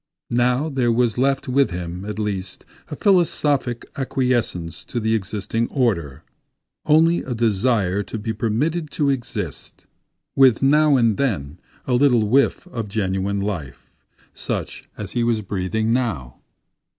[0.31, 7.19] Now there was left with him, at least, a philosophic acquiescence to the existing order—only
[7.21, 9.85] a desire to be permitted to exist,
[10.35, 13.91] with now and then a little whiff of genuine life,
[14.33, 16.39] such as he was breathing now.